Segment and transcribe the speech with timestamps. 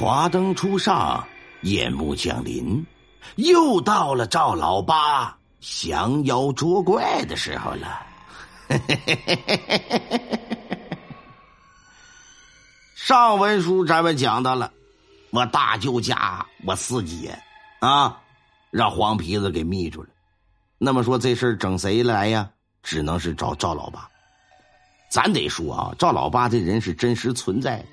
[0.00, 1.28] 华灯初上，
[1.60, 2.86] 夜幕降临，
[3.36, 8.06] 又到了赵老八降妖捉怪的时候了。
[12.96, 14.72] 上文书咱们讲到了，
[15.28, 17.38] 我大舅家我四姐
[17.80, 18.18] 啊，
[18.70, 20.08] 让黄皮子给密住了。
[20.78, 22.48] 那么说这事儿整谁来呀？
[22.82, 24.08] 只能是找赵老八。
[25.10, 27.84] 咱得说啊，赵老八这人是真实存在。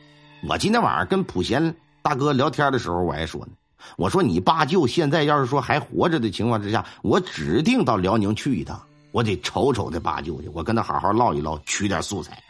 [0.47, 1.75] 我今天晚上跟普贤。
[2.01, 3.51] 大哥聊天的时候，我还说呢，
[3.97, 12.41] 我说你八舅现在要是说还活着的情况之下，我指定到辽宁去一趟，我得瞅瞅他八舅去，我跟他好好唠一唠，取点素材，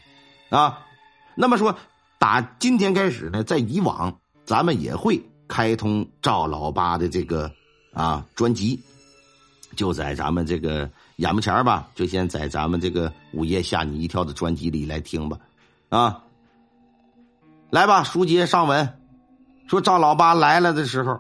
[0.49, 0.79] 啊，
[1.35, 1.75] 那么说
[2.19, 4.15] 打今天开始呢，在以往
[4.45, 7.51] 咱们也会开通赵老八的这个
[7.93, 8.79] 啊专辑，
[9.75, 15.39] 就在咱们这个眼巴前吧，就先在咱们这个午夜吓你一跳的专辑里来听吧，
[15.89, 16.23] 啊，
[17.69, 18.96] 来吧，书接上文。
[19.67, 21.19] 说赵老八来了的时候，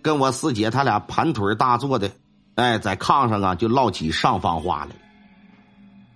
[0.00, 2.10] 跟我四姐他俩盘腿大坐的，
[2.54, 4.96] 哎，在炕上啊就唠起上方话来。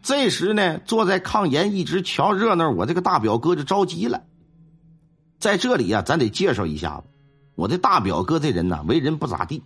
[0.02, 4.22] 这时呢，坐在炕沿一直瞧热闹，我这个大表哥就着急了。
[5.38, 7.04] 在这里呀，咱得介绍一下子，
[7.56, 9.62] 我的大表哥这人呢，为人不咋地，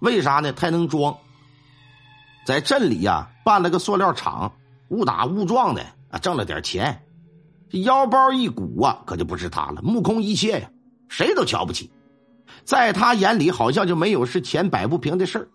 [0.00, 0.52] 为啥呢？
[0.52, 1.16] 太能装。
[2.46, 4.52] 在镇里呀，办了个塑料厂，
[4.90, 7.02] 误打误撞的啊，挣了点钱，
[7.70, 10.70] 腰包一鼓啊，可就不是他了，目空一切呀。
[11.12, 11.90] 谁都瞧不起，
[12.64, 15.48] 在他眼里好像就没有是钱摆不平的事儿。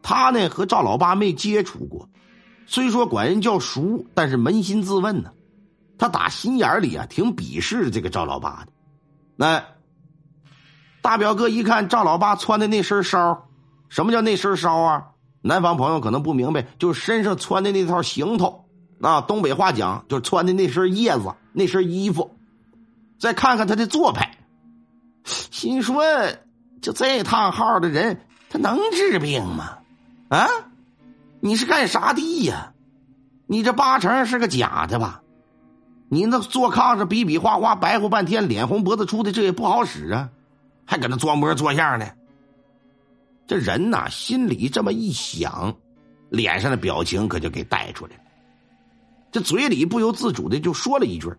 [0.00, 2.08] 他呢和赵老八没接触过，
[2.66, 5.32] 虽说管人叫叔，但是扪心自问呢，
[5.98, 8.72] 他打心眼里啊挺鄙视这个赵老八的。
[9.36, 9.62] 那
[11.02, 13.46] 大表哥一看赵老八穿的那身烧，
[13.90, 15.08] 什么叫那身烧啊？
[15.42, 18.64] 南方朋友可能不明白，就是身上穿的那套行头
[19.02, 19.20] 啊。
[19.20, 22.38] 东北话讲，就穿的那身叶子，那身衣服。
[23.18, 24.29] 再看看他的做派，
[25.24, 26.04] 心说：
[26.80, 29.78] 就这趟号的人，他能治病吗？
[30.28, 30.46] 啊，
[31.40, 32.72] 你是干啥的呀？
[33.46, 35.22] 你这八成是个假的吧？
[36.08, 40.30] 你那坐炕上比比划划白活半天，脸红脖子粗的，这也不好使啊！
[40.84, 42.06] 还搁那装模作样呢。
[43.46, 45.76] 这人呐，心里这么一想，
[46.28, 48.22] 脸上的表情可就给带出来了，
[49.30, 51.32] 这嘴里不由自主的就说了一句。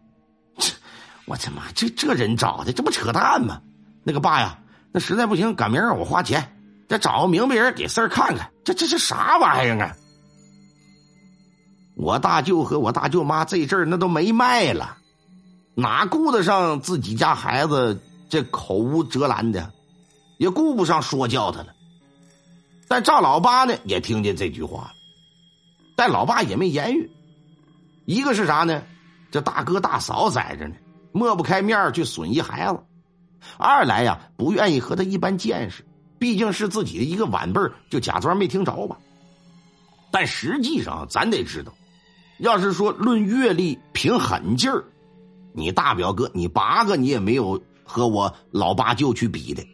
[1.26, 3.62] 我他妈这这人找的，这不扯淡吗？
[4.04, 4.60] 那个爸呀，
[4.92, 6.58] 那实在不行，赶明儿我花钱
[6.90, 8.52] 再找个明白人给四儿看看。
[8.64, 9.96] 这这是啥玩意儿啊？
[11.96, 14.98] 我大舅和我大舅妈这阵儿那都没卖了，
[15.76, 19.72] 哪顾得上自己家孩子这口无遮拦的，
[20.38, 21.68] 也顾不上说教他了。
[22.88, 24.92] 但赵老八呢，也听见这句话了，
[25.96, 27.10] 但老八也没言语。
[28.06, 28.82] 一个是啥呢？
[29.30, 30.76] 这大哥大嫂在这呢。
[31.14, 32.80] 抹不开面去损一孩子，
[33.58, 35.84] 二来呀不愿意和他一般见识，
[36.20, 38.98] 毕竟是自己的一个晚辈就假装没听着吧。
[40.12, 41.74] 但实际上咱得知道，
[42.40, 44.84] 要是说论阅历、凭狠劲儿，
[45.54, 49.66] 你大表哥你八个你也没有和我老八舅去比的。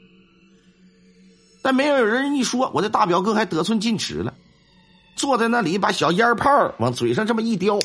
[1.62, 4.34] 但没有人一说，我的大表哥还得寸进尺了，
[5.16, 7.80] 坐在那里把小烟泡往嘴上这么一叼，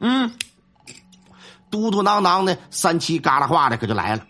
[0.00, 0.30] 嗯。
[1.70, 4.24] 嘟嘟囔囔的，三七嘎啦话的，可就来了。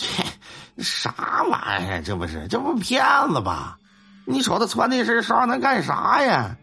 [0.00, 0.24] 切，
[0.82, 2.02] 啥玩意儿？
[2.02, 3.78] 这不是，这不骗子吧？
[4.24, 6.56] 你瞅他穿那身纱能干啥呀？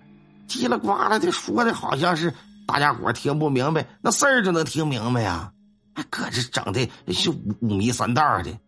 [0.48, 2.34] 叽里呱啦的说的，好像是
[2.66, 5.52] 大家伙听不明白，那事儿就能听明白呀？
[5.94, 8.60] 还搁这整的是五迷三道的。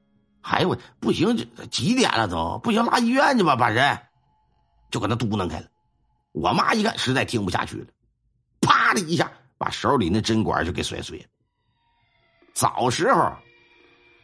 [0.42, 3.98] 哎呦不行，这几点了都不行，拉医院去吧，把人
[4.92, 5.66] 就搁那嘟囔开了。
[6.32, 7.86] 我妈一看，实在听不下去了，
[8.62, 9.32] 啪的一下。
[9.60, 11.26] 把手里那针管就给摔碎了。
[12.54, 13.34] 早时候，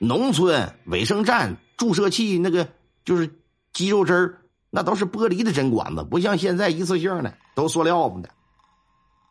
[0.07, 2.69] 农村卫生站注射器那个
[3.03, 3.39] 就是
[3.73, 4.37] 肌肉针
[4.69, 8.29] 那都是玻璃的针管子，不像现在一次性的，都塑料子的。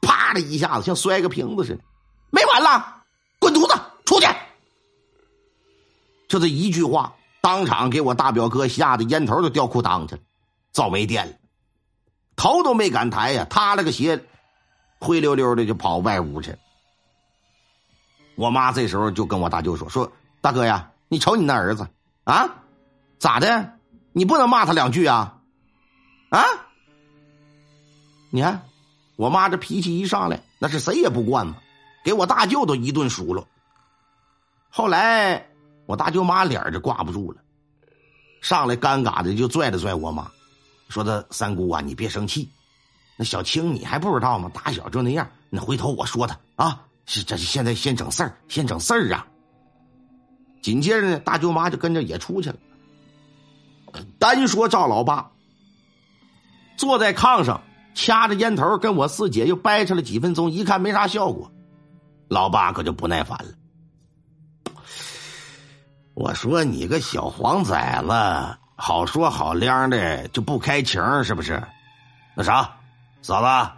[0.00, 1.82] 啪的一下子，像摔个瓶子似的。
[2.30, 3.02] 没完了，
[3.38, 4.26] 滚犊子，出去！
[6.28, 10.22] 就这一句话，当场给我大表哥吓得烟头都掉裤裆去了，
[10.72, 11.32] 早没电了，
[12.36, 14.24] 头都没敢抬呀，塌了个鞋。
[15.00, 16.56] 灰溜溜的就跑外屋去。
[18.36, 20.10] 我妈这时候就跟我大舅说：“说
[20.44, 21.88] 大哥呀，你瞅你那儿子
[22.24, 22.56] 啊，
[23.18, 23.78] 咋的？
[24.12, 25.38] 你不能骂他两句啊？
[26.28, 26.44] 啊？
[28.28, 28.60] 你看，
[29.16, 31.56] 我妈这脾气一上来，那是谁也不惯嘛，
[32.04, 33.48] 给我大舅都一顿数落。
[34.68, 35.48] 后来
[35.86, 37.40] 我大舅妈脸就挂不住了，
[38.42, 40.30] 上来尴尬的就拽了拽我妈，
[40.90, 42.50] 说：‘他三姑啊，你别生气。’
[43.16, 44.50] 那小青，你还不知道吗？
[44.52, 45.26] 打小就那样。
[45.48, 49.26] 那回头我说他啊，是这现在先整事儿，先整事儿啊。
[50.64, 52.56] 紧接着呢，大舅妈就跟着也出去了。
[54.18, 55.30] 单说赵老八
[56.78, 57.60] 坐在炕上，
[57.94, 61.52] 掐着烟头，跟我四姐又掰扯了几分钟，一看没啥效果，
[62.28, 64.72] 老八可就不耐烦了。
[66.14, 71.62] 我说你个小黄崽子，好说好亮的就不开情是不是？
[72.34, 72.74] 那啥，
[73.20, 73.70] 嫂子，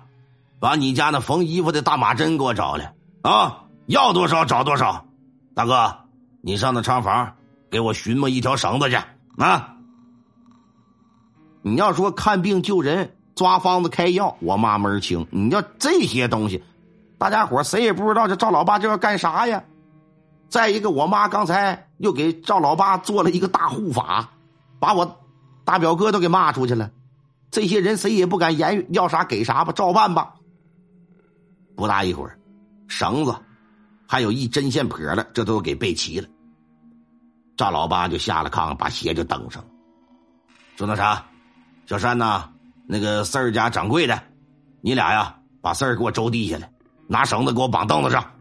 [0.61, 3.65] 把你家那缝衣服的大马针给我找来啊！
[3.87, 5.05] 要多少找多少。
[5.53, 6.06] 大哥，
[6.47, 7.35] 你上那厂房
[7.69, 8.95] 给我寻摸一条绳子去
[9.37, 9.75] 啊！
[11.61, 15.27] 你要说看病救人、抓方子开药，我妈门清。
[15.33, 16.63] 你要这些东西，
[17.19, 19.65] 大家伙谁也不知道这赵老八这要干啥呀？
[20.49, 24.31] 再一个，我妈刚才又给赵老八做了一个大护法，
[24.79, 25.19] 把我
[25.65, 26.93] 大表哥都给骂出去了。
[27.51, 30.35] 这些人谁也不敢言语，要啥给啥吧，照办吧。
[31.75, 32.39] 不大一会儿，
[32.87, 33.35] 绳子
[34.07, 36.29] 还有一针线婆了，这都给备齐了。
[37.57, 39.65] 赵老八就下了炕，把鞋就蹬上，
[40.77, 41.25] 说：“那啥，
[41.87, 42.51] 小山呐，
[42.87, 44.21] 那个四儿家掌柜的，
[44.81, 46.71] 你俩呀，把四儿给我周地下来，
[47.07, 48.33] 拿绳子给我绑凳子上。”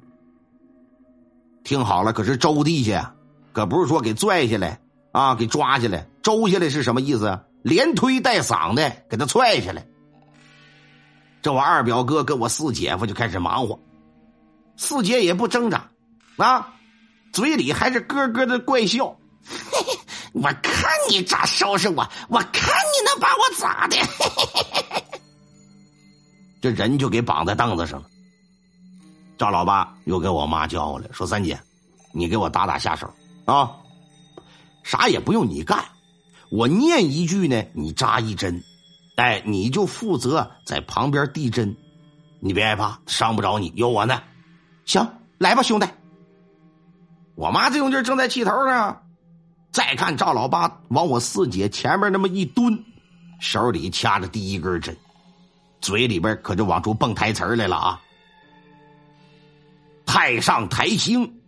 [1.63, 3.15] 听好了，可是周地下，
[3.53, 4.79] 可不是说给拽下来
[5.11, 7.39] 啊，给抓下来，周下来是什么意思？
[7.63, 9.83] 连推带搡的给他踹下来。
[11.41, 13.79] 这我二表哥跟我四姐夫就开始忙活，
[14.77, 15.89] 四姐也不挣扎，
[16.37, 16.74] 啊，
[17.35, 19.13] 嘴里还是咯咯的怪笑。
[19.45, 19.99] 嘿嘿，
[20.31, 23.97] 我看你咋收拾我，我看你能把我咋的？
[26.61, 28.07] 这人就给绑在凳子上了。
[29.37, 31.59] 赵老八又给我妈叫过来，说：“三姐，
[32.13, 33.69] 你给我打打下手啊，
[34.83, 35.83] 啥也不用你干，
[36.49, 38.63] 我念一句呢，你扎一针，
[39.17, 41.75] 哎，你就负责在旁边递针，
[42.39, 44.23] 你别害怕，伤不着你，有我呢。
[44.85, 45.05] 行，
[45.37, 45.85] 来吧，兄弟。”
[47.35, 49.03] 我妈这种劲正在气头上，
[49.71, 52.83] 再看赵老八往我四姐前面那么一蹲，
[53.39, 54.95] 手里掐着第一根针，
[55.81, 58.01] 嘴里边可就往出蹦台词来了啊。
[60.05, 61.41] 太上台星，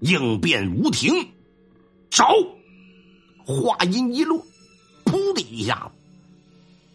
[0.00, 1.30] 应变无停，
[2.10, 2.28] 找。
[3.46, 4.44] 话音一落，
[5.04, 5.90] 噗的一下子，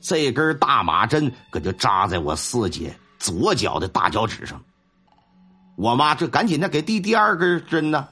[0.02, 4.62] 这根大马针可就扎在我四姐左脚的大脚趾上。
[5.78, 8.08] 我妈这赶紧的给递第二根针呢，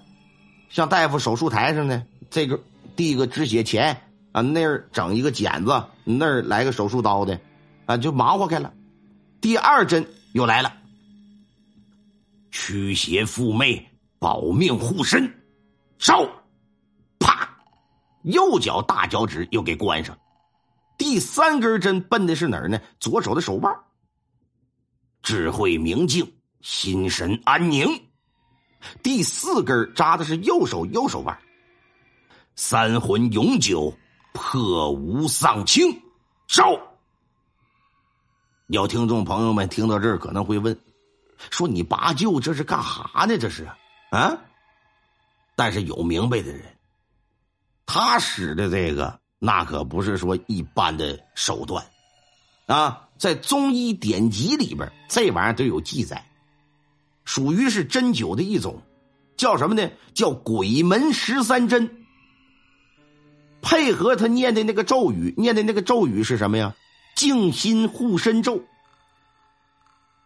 [0.71, 2.59] 像大夫手术台上的这个
[2.95, 4.01] 递个止血钳
[4.31, 7.39] 啊，那儿整一个剪子，那儿来个手术刀的，
[7.85, 8.73] 啊，就忙活开了。
[9.41, 10.73] 第二针又来了。
[12.51, 13.85] 驱邪附魅，
[14.19, 15.33] 保命护身，
[15.99, 16.25] 烧！
[17.19, 17.49] 啪！
[18.23, 20.17] 右脚大脚趾又给关上。
[20.97, 22.79] 第三根针奔的是哪儿呢？
[22.99, 23.73] 左手的手腕。
[25.21, 26.31] 智慧明净，
[26.61, 27.87] 心神安宁。
[29.03, 31.37] 第四根扎的是右手右手腕。
[32.55, 33.97] 三魂永久，
[34.33, 36.01] 破无丧清，
[36.47, 36.79] 烧！
[38.67, 40.77] 有听众朋友们听到这儿可能会问。
[41.49, 43.37] 说你八舅这是干哈呢？
[43.37, 43.67] 这是
[44.11, 44.37] 啊，
[45.55, 46.77] 但是有明白的人，
[47.85, 51.83] 他使的这个那可不是说一般的手段
[52.67, 56.23] 啊，在中医典籍里边，这玩意儿都有记载，
[57.23, 58.81] 属于是针灸的一种，
[59.37, 59.89] 叫什么呢？
[60.13, 61.97] 叫鬼门十三针。
[63.61, 66.75] 配合他念的那个咒语，念的那个咒语是什么呀？
[67.15, 68.63] 静心护身咒。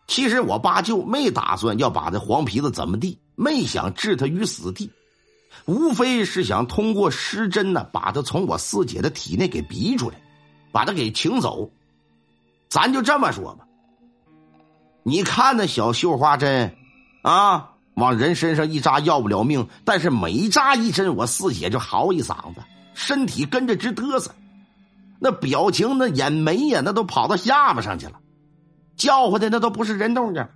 [0.08, 4.92] 其实我八舅没打算要把这黄皮子怎么地，没想置他于死地，
[5.66, 10.22] 无非是想通过施针呢，把他从我四姐的体内给逼出来，
[10.72, 11.70] 把他给请走。
[12.70, 13.68] 咱就这么说吧，
[15.04, 16.76] 你看那小绣花针，
[17.26, 22.62] 啊，往人身上一扎要不了命，但是每扎一针，我四姐就嚎一嗓子，
[22.94, 24.30] 身体跟着直嘚瑟，
[25.18, 28.20] 那表情那眼眉呀，那都跑到下巴上去了。
[28.96, 30.48] 叫唤的那都不是人动静。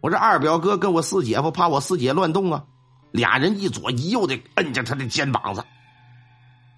[0.00, 2.64] 我这二表哥跟我四姐夫怕我四姐乱动啊，
[3.12, 5.64] 俩人一左一右的摁着他的肩膀子。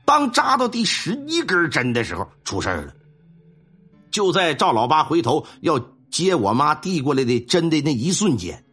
[0.04, 2.92] 当扎到第十一根针的时候，出事了。
[4.10, 8.64] 就在赵老八回头要接我妈递过来的针的那一瞬间，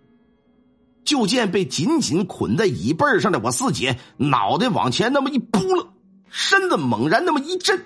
[1.04, 5.88] 就见被紧紧捆在椅背上的我四姐脑袋往前那么一扑了，
[6.30, 7.86] 身子猛然那么一震，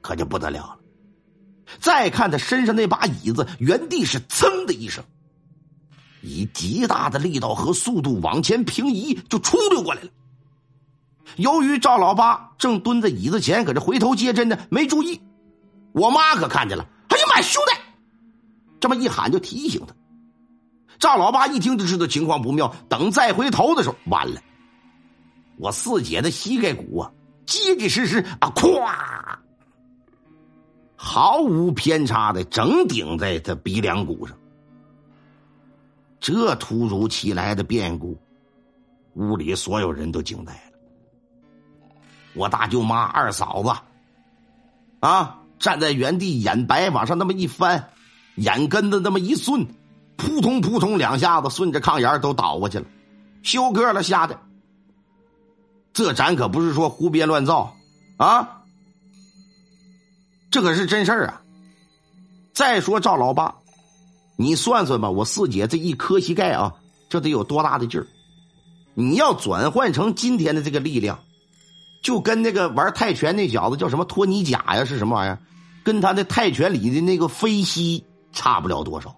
[0.00, 0.76] 可就不得了了。
[1.78, 5.04] 再看他身上那把椅子，原地是“噌”的一声，
[6.20, 10.08] 以极大的力道和速度往前平移，就冲溜过来了。
[11.36, 15.20] 由于赵老八正蹲在椅子前，搁这回头接针呢，没注意。
[15.92, 17.79] 我妈可看见了，哎呀妈，兄弟！
[18.80, 19.94] 这么一喊就提醒他。
[20.98, 24.40] 赵老八一听就知道情况不妙，等再回头的时候，完了。
[25.56, 27.12] 我四姐的膝盖骨啊，
[27.46, 29.38] 结结实实啊，咵，
[30.96, 34.36] 毫无偏差的整顶在他鼻梁骨上。
[36.18, 38.18] 这突如其来的变故，
[39.14, 40.60] 屋里所有人都惊呆了。
[42.34, 43.70] 我大舅妈、二嫂子，
[45.00, 47.90] 啊，站在原地，眼白往上那么一翻，
[48.36, 49.66] 眼根子那么一顺，
[50.16, 52.86] 扑通扑通两下子，顺着炕沿都倒过去了，
[53.42, 54.38] 休克了，吓的。
[55.92, 57.74] 这咱可不是说胡编乱造
[58.16, 58.62] 啊，
[60.50, 61.42] 这可是真事儿啊。
[62.52, 63.54] 再说赵老八。
[64.36, 66.74] 你算算吧，我四姐这一磕膝盖啊，
[67.10, 68.06] 这得有多大的劲儿？
[68.94, 71.18] 你要转换成今天的这个力量，
[72.02, 75.38] 就跟那个玩泰拳那小子叫什么托尼贾呀，是什么玩意儿？
[75.84, 78.02] 跟他的泰拳里的那个飞膝
[78.40, 79.14] 差不了多少。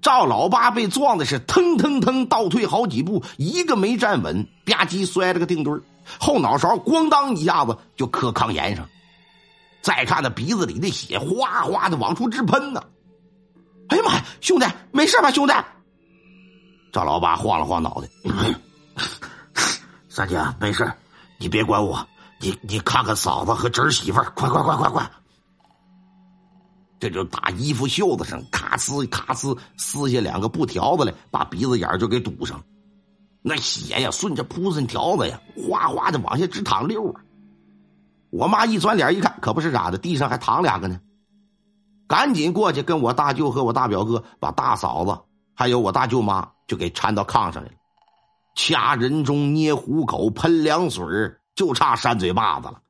[0.00, 5.82] 赵老八被撞的是腾腾腾倒退好几步，一个没站稳，吧唧摔了个腚墩
[6.18, 8.88] 后脑勺咣当一下子就磕炕沿上。
[9.82, 12.82] 再看那鼻子里的血哗哗的往出直喷呢。
[13.88, 15.52] 哎呀妈呀，兄弟，没事吧，兄弟？
[16.90, 18.08] 赵老八晃了晃脑袋，
[20.08, 20.90] 三姐没事，
[21.36, 22.04] 你别管我，
[22.40, 25.10] 你你看看嫂子和侄媳妇，快快快快快！
[27.02, 32.62] 这就打衣服袖子上，咔呲咔呲撕下两个布条子来，把鼻子眼就给堵上，
[33.42, 37.20] 那血呀顺着铺子条子呀，哗哗的往下直淌溜啊！
[38.30, 41.00] 我妈一转脸一看，可不是咋的，地上还躺两个呢。
[42.06, 45.18] 赶紧过去跟我大舅和我大表哥把大嫂子
[45.56, 47.74] 还有我大舅妈就给搀到炕上来了，
[48.54, 51.04] 掐人中捏虎口喷凉水
[51.56, 52.80] 就差扇嘴巴子了。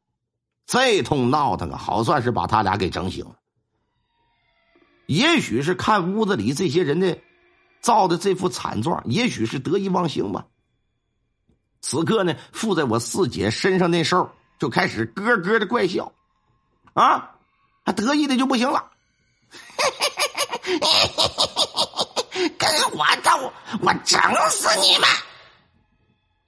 [0.67, 3.37] 这通闹腾啊，好算是把他俩给整醒了。
[5.07, 7.19] 也许是看屋子里这些人的
[7.81, 10.47] 造的这副惨状，也许是得意忘形吧。
[11.81, 16.13] 此刻呢，附在我四姐身上那兽就开始咯咯的怪笑，
[16.95, 17.37] 啊，
[17.85, 18.91] 还得意的就不行了。
[22.59, 25.09] 跟我斗，我整死你们！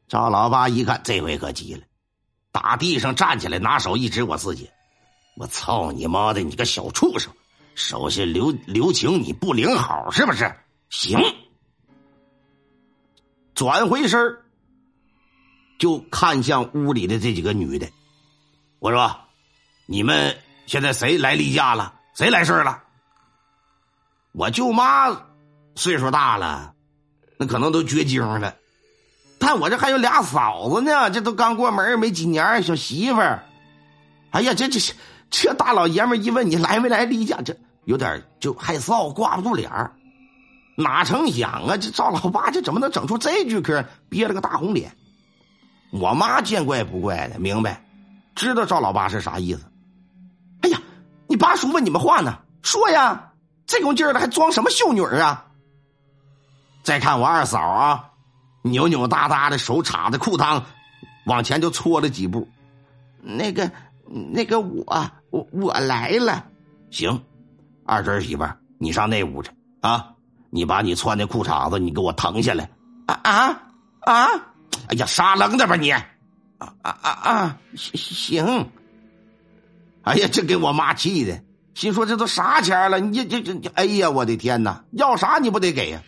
[0.08, 1.82] 赵老八一看，这回可急了，
[2.52, 4.70] 打地上站起来，拿手一指我自己
[5.36, 7.32] ：“我操你妈的，你个小畜生！
[7.74, 10.54] 手下留留情，你不领好是不是？
[10.90, 11.18] 行。”
[13.54, 14.38] 转回身
[15.78, 17.88] 就看向屋里的这几个女的，
[18.78, 19.16] 我说
[19.86, 21.94] ：“你们现在谁来例假了？
[22.14, 22.82] 谁来事了？”
[24.32, 25.26] 我舅妈
[25.76, 26.74] 岁数大了，
[27.36, 28.56] 那可能都绝经了。
[29.38, 33.44] 但我这还有俩嫂子呢，这都刚过门没几年，小媳妇儿。
[34.30, 34.80] 哎呀，这这
[35.30, 39.92] 这大老爷们一问你来没来例假，这有点就害臊，挂不住脸儿。
[40.76, 44.96] 哪成想啊，这赵老八这怎么能整出这句嗑，憋了个大红脸？
[45.92, 47.84] 我妈见怪不怪的，明白，
[48.34, 49.64] 知道赵老八是啥意思。
[50.62, 50.80] 哎呀，
[51.28, 53.30] 你八叔问你们话呢，说呀。
[53.66, 55.46] 这股劲儿了，还装什么秀女啊？
[56.82, 58.10] 再看我二嫂啊，
[58.60, 60.62] 扭扭哒哒的手插着裤裆，
[61.24, 62.46] 往前就搓了几步。
[63.22, 63.70] 那个，
[64.06, 66.44] 那个，我我我来了。
[66.90, 67.24] 行，
[67.84, 68.44] 二侄媳妇，
[68.78, 69.50] 你上那屋去
[69.80, 70.12] 啊！
[70.50, 72.70] 你把你穿的裤衩子，你给我腾下来。
[73.06, 73.62] 啊啊
[74.00, 74.26] 啊！
[74.88, 75.90] 哎呀，傻愣的吧你！
[75.90, 76.06] 啊
[76.58, 77.58] 啊啊啊！
[77.74, 78.70] 行。
[80.02, 81.42] 哎呀，这给我妈气的。
[81.74, 83.00] 心说这都啥钱了？
[83.00, 84.84] 你这这这，哎呀，我的天哪！
[84.92, 86.02] 要啥你不得给呀，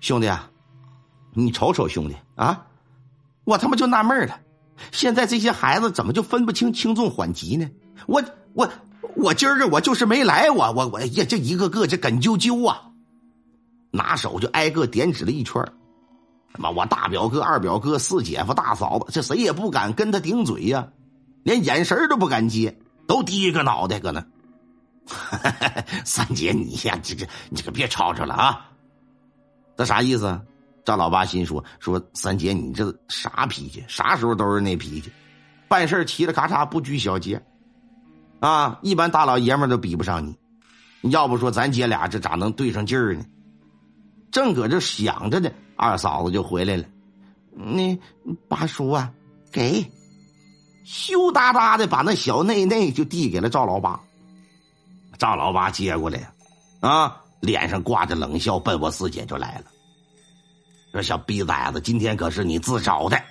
[0.00, 0.50] 兄弟啊！
[1.34, 2.66] 你瞅瞅兄弟啊！
[3.44, 4.40] 我他妈就纳闷了，
[4.92, 7.68] 现在这些孩子怎么就分不清轻重缓急呢？
[8.06, 8.68] 我我
[9.14, 12.90] 我今儿个我就是没来，我我我呀，这一个个这梗啾啾啊！
[13.90, 15.62] 拿手就挨个点指了一圈
[16.58, 20.88] 妈，我大表哥、二表哥、四姐夫、大嫂子，这谁也不敢跟他顶嘴呀，
[21.42, 24.26] 连眼神都不敢接，都低个脑袋搁那。
[26.04, 28.70] 三姐，你呀，这这，你可别吵吵了啊！
[29.76, 30.40] 这啥意思？
[30.84, 33.84] 赵老八心说说三姐，你这啥脾气？
[33.88, 35.10] 啥时候都是那脾气，
[35.68, 37.40] 办事儿嘁哩咔嚓，不拘小节
[38.40, 38.78] 啊！
[38.82, 40.36] 一般大老爷们都比不上你。
[41.10, 43.24] 要不说咱姐俩这咋能对上劲儿呢？
[44.32, 46.84] 正搁这想着呢，二嫂子就回来了。
[47.54, 47.98] 那
[48.48, 49.10] 八叔啊，
[49.50, 49.90] 给，
[50.84, 53.98] 羞答答的把那小内内就递给了赵老八。
[55.16, 56.30] 赵老八接过来，
[56.80, 59.64] 啊，脸上挂着冷笑，奔我四姐就来了。
[60.92, 63.22] 说：“小逼崽子，今天可是你自找的。”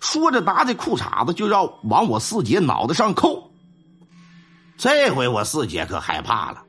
[0.00, 3.50] 说着，拿着裤衩子就要往我四姐脑袋上扣。
[4.76, 6.62] 这回我四姐可害怕了，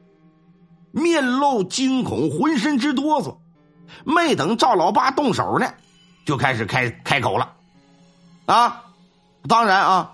[0.91, 3.37] 面露惊恐，浑身直哆嗦。
[4.03, 5.73] 没等赵老八动手呢，
[6.25, 7.53] 就开始开开口了
[8.45, 8.83] ：“啊，
[9.47, 10.11] 当然啊，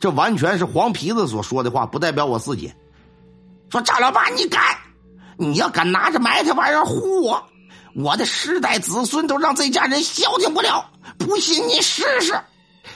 [0.00, 2.74] 这完全是黄皮子所说的话，不代表我四姐。
[3.70, 4.60] 说赵老八，你敢？
[5.36, 7.44] 你要敢拿着埋汰玩意儿唬我，
[7.96, 10.88] 我的十代子孙都让这家人消停不了。
[11.18, 12.38] 不信你试试，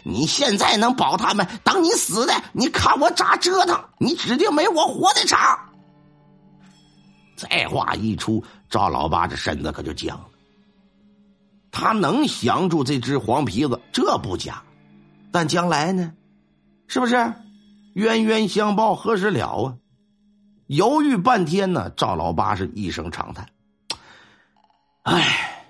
[0.05, 3.83] 你现在能保他们，等你死的，你看我咋折腾？
[3.99, 5.59] 你指定没我活的长。
[7.37, 10.27] 这话一出，赵老八这身子可就僵了。
[11.71, 14.63] 他能降住这只黄皮子，这不假，
[15.31, 16.13] 但将来呢？
[16.87, 17.33] 是不是？
[17.95, 19.77] 冤冤相报何时了啊？
[20.67, 23.49] 犹豫半天呢，赵老八是一声长叹
[25.03, 25.67] ：“唉，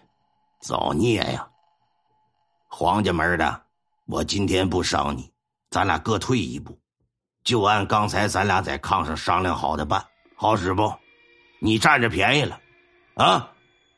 [0.61, 1.49] 造孽呀！
[2.69, 3.63] 黄家门的，
[4.11, 5.31] 我今天不伤你，
[5.69, 6.79] 咱俩各退一步，
[7.45, 10.03] 就按刚才咱俩在炕上商量好的办，
[10.35, 10.91] 好使不？
[11.59, 12.59] 你占着便宜了，
[13.17, 13.53] 啊！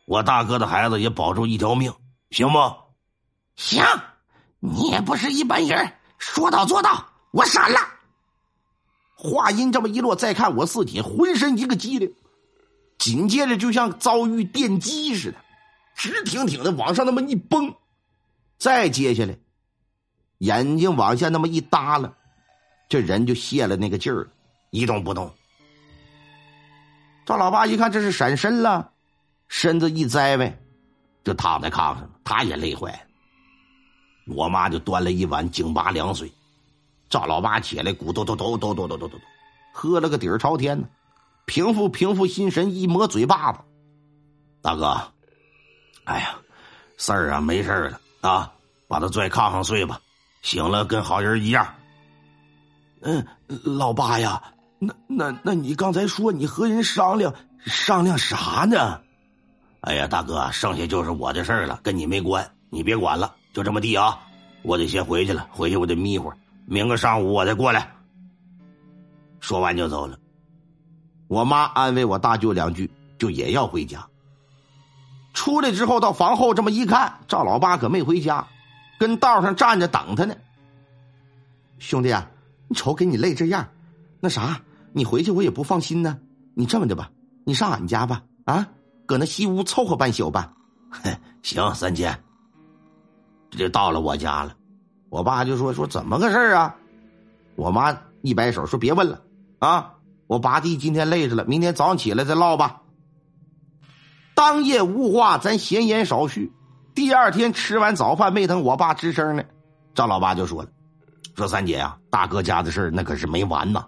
[0.06, 1.94] 我大哥的孩子也保住一条命，
[2.30, 2.58] 行不？
[3.54, 3.84] 行，
[4.58, 7.78] 你也不是一般人，说到做到，我闪了。”
[9.14, 12.12] 话音这么一落，再看我四姐浑身一个激灵，
[12.98, 15.38] 紧接着就像遭遇电击似的，
[15.94, 17.76] 直挺挺的往上那么一蹦，
[18.58, 19.38] 再接下来，
[20.40, 22.10] 眼睛往下那么一耷拉，
[22.88, 24.26] 这人就泄了那个劲儿，
[24.70, 25.30] 一动不动。
[27.26, 28.90] 赵老八一看这是闪身了，
[29.48, 30.58] 身子一栽呗，
[31.22, 34.34] 就躺在炕上，他也累坏了。
[34.34, 36.32] 我妈就端了一碗井拔凉水。
[37.10, 39.20] 赵老八起来，鼓咚咚咚咚咚咚咚咚，
[39.74, 40.88] 喝了个底儿朝天呢，
[41.44, 43.58] 平复平复心神，一抹嘴巴子，
[44.62, 44.96] 大哥，
[46.04, 46.38] 哎呀，
[46.96, 48.52] 事儿啊没事儿了啊，
[48.88, 50.00] 把他拽炕上睡吧，
[50.42, 51.66] 醒了跟好人一样。
[53.02, 53.26] 嗯，
[53.64, 54.42] 老八呀，
[54.78, 59.00] 那那那你刚才说你和人商量商量啥呢？
[59.80, 64.18] 哎呀，大哥，剩下就是我的事儿了，跟你没关，你别管了，就这么地啊，
[64.62, 66.36] 我得先回去了，回去我得眯会儿。
[66.66, 67.90] 明个上午我再过来。
[69.40, 70.18] 说完就走了。
[71.28, 74.06] 我妈安慰我大舅两句，就也要回家。
[75.32, 78.46] 出来之后到房后这么一看，赵老八可没回家，
[79.00, 80.36] 跟道上站着等他呢。
[81.78, 82.30] 兄弟啊，
[82.68, 83.66] 你瞅给你累这样，
[84.20, 84.60] 那啥，
[84.92, 86.18] 你回去我也不放心呢。
[86.54, 87.10] 你这么的吧，
[87.46, 88.68] 你上俺家吧，啊，
[89.06, 90.52] 搁那西屋凑合半宿吧。
[91.42, 92.14] 行，三姐。
[93.48, 94.54] 这就到了我家了。
[95.08, 96.76] 我爸就说：“说怎么个事啊？”
[97.56, 99.22] 我妈一摆手说：“别问了
[99.60, 99.94] 啊！
[100.26, 102.82] 我八弟今天累着了，明天早上起来再唠吧。”
[104.36, 106.52] 当夜无话，咱闲言少叙。
[107.00, 109.42] 第二天吃完早饭，没等我爸吱声呢，
[109.94, 110.68] 赵老八就说了
[111.34, 113.86] ：“说三姐呀，大哥家的事那可是没完呐。”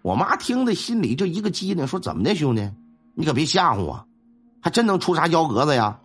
[0.00, 2.70] 我妈听的心里就一个机灵，说：“怎么的，兄弟？
[3.16, 4.06] 你可别吓唬我，
[4.62, 5.98] 还真能出啥幺蛾子呀？”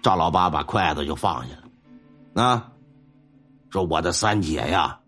[0.00, 2.42] 赵老八把筷子就放下了。
[2.42, 2.72] 啊，
[3.68, 4.98] 说我的三姐呀，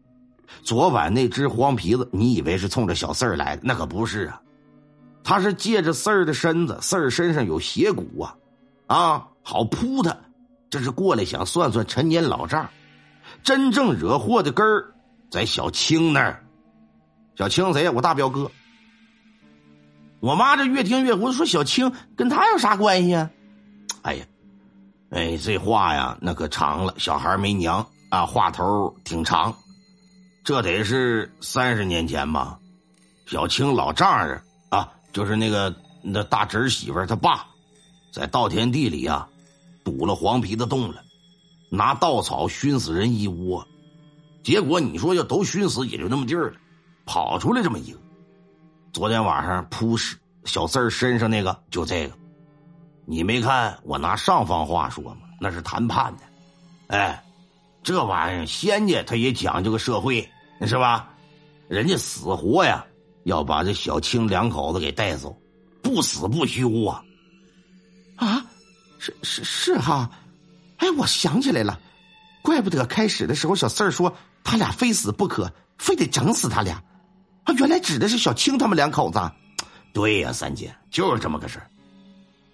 [0.62, 3.62] 昨晚那只黄皮子，你以为是冲着小四儿来的？
[3.64, 4.38] 那可不是啊，
[5.24, 8.36] 他是借着四儿的身子，四儿身上有邪骨啊，
[8.86, 10.16] 啊，好扑他，
[10.68, 12.68] 这是过来想算算陈年老账。
[13.42, 14.92] 真正惹祸的根儿
[15.30, 16.44] 在小青那儿。
[17.36, 17.92] 小青谁呀？
[17.94, 18.50] 我大表哥。
[20.20, 23.30] 我妈这越听越糊涂，说小青跟他有啥关系啊？
[24.02, 24.26] 哎呀！
[25.10, 26.94] 哎，这话呀，那可长了。
[26.98, 29.56] 小孩没娘啊，话头挺长。
[30.44, 32.58] 这得是三十年前吧？
[33.26, 37.46] 小青老丈人啊，就是那个那大侄媳妇他爸，
[38.10, 39.28] 在稻田地里啊，
[39.84, 41.02] 堵了黄皮子洞了，
[41.70, 43.66] 拿稻草熏死人一窝。
[44.42, 46.56] 结果你说要都熏死，也就那么地儿了，
[47.04, 47.98] 跑出来这么一个。
[48.92, 52.14] 昨天晚上扑尸小四儿身上那个，就这个。
[53.06, 55.22] 你没看我拿上方话说吗？
[55.40, 56.22] 那是谈判的，
[56.88, 57.24] 哎，
[57.82, 60.28] 这玩意儿仙家他也讲究个社会，
[60.66, 61.08] 是吧？
[61.68, 62.84] 人家死活呀
[63.24, 65.36] 要把这小青两口子给带走，
[65.82, 67.02] 不死不休啊！
[68.20, 68.44] 啊，
[68.98, 70.10] 是是是哈，
[70.76, 71.80] 哎，我想起来了，
[72.42, 76.82] 怪不得开始的时候小四儿说他俩非死不可，非得整死他俩，
[77.44, 79.18] 啊，原来指的是小青他们两口子。
[79.94, 81.70] 对呀，三姐就是这么个事儿。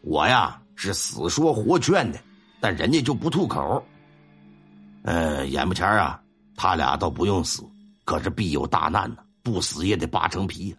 [0.02, 2.20] 我呀是死说活劝的，
[2.60, 3.84] 但人家就不吐口。
[5.02, 6.22] 呃，眼巴前啊，
[6.54, 7.64] 他俩倒不用死，
[8.04, 10.76] 可是必有大难呢，不死也得扒成皮。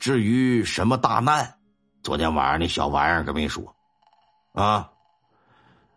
[0.00, 1.54] 至于什么大难，
[2.02, 3.75] 昨天晚上那小玩意儿可没说。
[4.56, 4.90] 啊，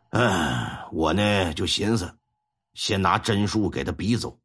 [0.09, 2.13] 哎，我呢就寻思，
[2.73, 4.37] 先拿针数给他逼走，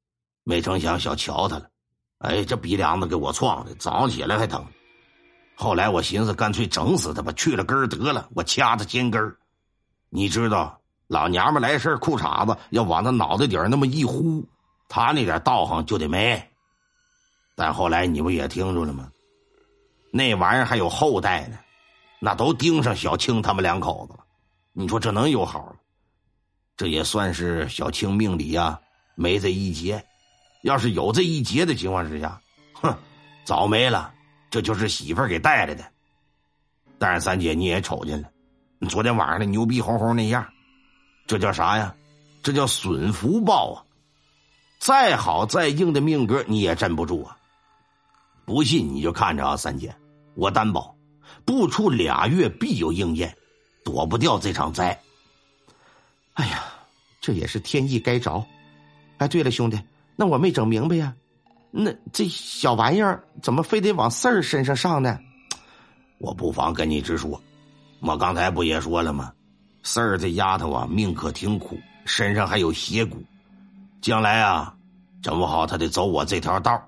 [0.44, 1.68] 没成想小瞧他了，
[2.18, 4.64] 哎，这鼻梁子给我撞的，早上起来还疼。
[5.57, 9.37] 后来我寻思，干脆整死他吧，去了根儿得了，我掐他肩根儿。
[10.11, 14.46] 你知道老娘们来事裤衩子要往他脑袋顶那么一呼，
[14.88, 16.40] 他那点道行就得没。
[17.57, 19.11] 但后来你不也听着了吗？
[20.12, 21.59] 那玩意儿还有后代呢，
[22.20, 24.24] 那都盯上小青他们两口子了。
[24.72, 25.77] 你说这能有好吗？
[26.77, 28.81] 这也算是小青命里呀
[29.14, 30.05] 没这一劫。
[30.62, 32.40] 要是有这一劫的情况之下，
[32.72, 32.96] 哼，
[33.44, 34.12] 早没了。
[34.50, 35.85] 这就是媳妇儿给带来的。
[36.98, 38.29] 但是三姐你也瞅见了，
[38.79, 40.46] 你昨天晚上那牛逼哄哄那样，
[41.27, 41.94] 这叫啥呀？
[42.42, 43.85] 这叫损福报啊！
[44.79, 47.37] 再好再硬的命格你也镇不住啊！
[48.44, 49.94] 不信你就看着啊，三姐，
[50.35, 50.93] 我担保，
[51.44, 53.37] 不出俩月必有应验，
[53.85, 54.99] 躲不掉这场灾。
[56.35, 56.64] 哎呀，
[57.20, 58.44] 这也是天意该着。
[59.18, 59.81] 哎，对了，兄弟，
[60.16, 61.14] 那我没整明白呀，
[61.70, 65.18] 那这小玩意儿怎么非得往四儿身上上呢？
[66.18, 67.40] 我不妨跟你直说，
[68.01, 69.33] 我刚才不也说了吗？
[69.83, 73.23] 四儿这丫头啊，命可挺苦，身上还有邪骨，
[74.01, 74.75] 将来啊，
[75.23, 76.83] 整不好她得走我这条道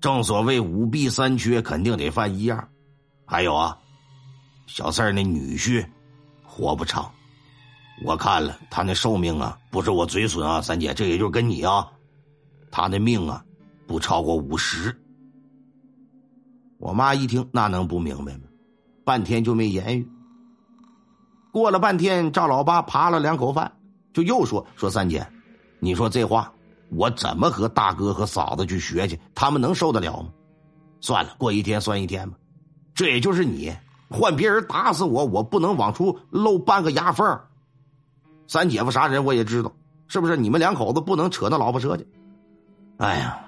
[0.00, 2.68] 正所谓五弊三缺，肯定得犯一样。
[3.30, 3.78] 还有啊，
[4.66, 5.86] 小四儿那女婿
[6.42, 7.08] 活不长，
[8.04, 11.88] 我看了他那寿命啊，不是我嘴损啊，三姐，这也就跟你啊，
[12.72, 13.44] 他那命啊，
[13.86, 15.00] 不超过五十。
[16.78, 18.40] 我妈一听，那能不明白吗？
[19.04, 20.10] 半天就没言语。
[21.52, 23.70] 过了半天，赵老八扒了两口饭，
[24.12, 25.24] 就又说：“说三姐，
[25.78, 26.52] 你说这话，
[26.88, 29.20] 我怎么和大哥和嫂子去学去？
[29.36, 30.30] 他们能受得了吗？
[31.00, 32.36] 算了，过一天算一天吧。
[33.00, 33.74] 这也就是你
[34.10, 37.40] 换别人打死我，我不能往出露半个牙缝。
[38.46, 39.72] 三姐夫啥人我也知道，
[40.06, 40.36] 是不是？
[40.36, 42.06] 你们两口子不能扯那老婆扯去。
[42.98, 43.40] 哎呀，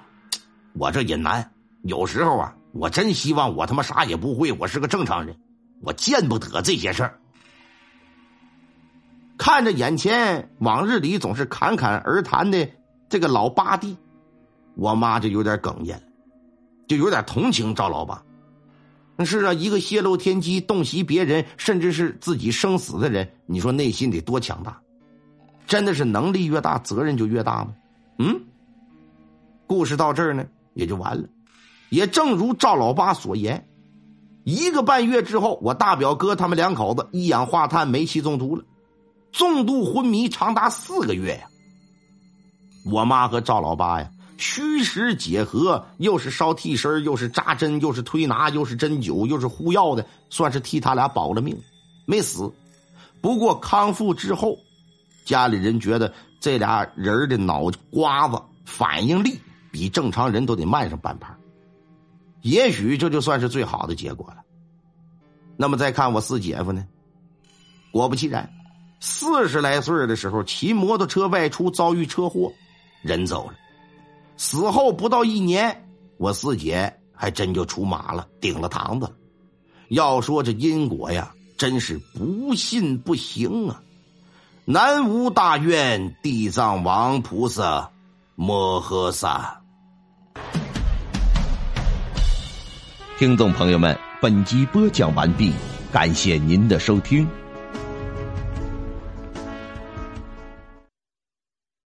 [0.73, 1.51] 我这也难，
[1.83, 5.37] 有时候啊。”我真希望我他妈啥也不会，我是个正常人，
[5.83, 7.19] 我见不得这些事儿。
[9.37, 12.67] 看着眼前往日里总是侃侃而谈的
[13.07, 13.95] 这个老八弟，
[14.73, 16.01] 我妈就有点哽咽，
[16.87, 18.23] 就有点同情赵老八。
[19.19, 24.79] 是啊，一个泄露天机、洞悉别人甚至是自己生死的人，你说内心得多强大？
[25.67, 27.73] 真的是能力越大，责任就越大吗？
[28.17, 28.41] 嗯，
[29.67, 31.27] 故事到这儿呢，也就完了。
[31.89, 33.67] 也正如赵老八所言，
[34.43, 38.63] 一个半月之后，我大表哥他们两口子一氧化碳煤气中毒了，
[39.31, 41.47] 重度昏迷长达四个月呀。
[42.85, 51.57] 我妈和赵老八呀，虚实结合，又是烧替身，又是扎针，又是推拿，又是针灸，又是敷药的，算是替他俩保了命，
[52.05, 52.51] 没死。
[53.21, 54.57] 不过康复之后，
[55.23, 59.39] 家里人觉得这俩人的脑瓜子反应力
[59.71, 61.33] 比正常人都得慢上半拍。
[62.41, 64.37] 也许这就算是最好的结果了。
[65.55, 66.85] 那么再看我四姐夫呢？
[67.91, 68.51] 果不其然，
[68.99, 72.51] 四十来岁的时候骑摩托车外出遭遇车祸，
[73.01, 73.53] 人走了。
[74.43, 79.09] 死后不到一年，我四姐还真就出马了，顶了堂子。
[79.87, 83.81] 要说这因果呀，真是不信不行啊！
[84.65, 87.89] 南无大愿地藏王菩萨
[88.35, 89.61] 摩诃萨。
[93.17, 95.53] 听众朋友们，本集播讲完毕，
[95.89, 97.25] 感谢您的收听。